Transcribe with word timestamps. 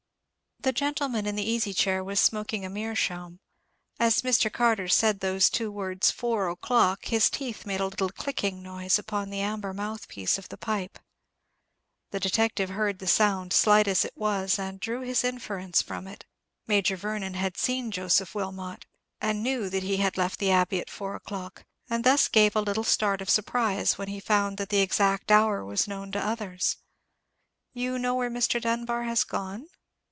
The 0.63 0.71
gentleman 0.71 1.25
in 1.25 1.35
the 1.35 1.43
easy 1.49 1.73
chair 1.73 2.03
was 2.03 2.19
smoking 2.19 2.63
a 2.63 2.69
meerschaum. 2.69 3.39
As 3.99 4.21
Mr. 4.21 4.53
Carter 4.53 4.87
said 4.87 5.19
those 5.19 5.49
two 5.49 5.71
words, 5.71 6.11
"four 6.11 6.49
o'clock," 6.51 7.05
his 7.05 7.31
teeth 7.31 7.65
made 7.65 7.79
a 7.79 7.87
little 7.87 8.11
clicking 8.11 8.61
noise 8.61 8.99
upon 8.99 9.31
the 9.31 9.39
amber 9.39 9.73
mouthpiece 9.73 10.37
of 10.37 10.49
the 10.49 10.59
pipe. 10.59 10.99
The 12.11 12.19
detective 12.19 12.69
heard 12.69 12.99
the 12.99 13.07
sound, 13.07 13.53
slight 13.53 13.87
as 13.87 14.05
it 14.05 14.13
was, 14.15 14.59
and 14.59 14.79
drew 14.79 15.01
his 15.01 15.23
inference 15.23 15.81
from 15.81 16.05
it. 16.05 16.25
Major 16.67 16.95
Vernon 16.95 17.33
had 17.33 17.57
seen 17.57 17.89
Joseph 17.89 18.35
Wilmot, 18.35 18.85
and 19.19 19.41
knew 19.41 19.67
that 19.67 19.81
he 19.81 19.97
had 19.97 20.15
left 20.15 20.37
the 20.37 20.51
Abbey 20.51 20.79
at 20.79 20.91
four 20.91 21.15
o'clock, 21.15 21.65
and 21.89 22.03
thus 22.03 22.27
gave 22.27 22.55
a 22.55 22.61
little 22.61 22.83
start 22.83 23.19
of 23.19 23.31
surprise 23.31 23.97
when 23.97 24.09
he 24.09 24.19
found 24.19 24.59
that 24.59 24.69
the 24.69 24.81
exact 24.81 25.31
hour 25.31 25.65
was 25.65 25.87
known 25.87 26.11
to 26.11 26.23
others. 26.23 26.77
"You 27.73 27.97
know 27.97 28.13
where 28.13 28.29
Mr. 28.29 28.61
Dunbar 28.61 29.05
has 29.05 29.23
gone?" 29.23 29.67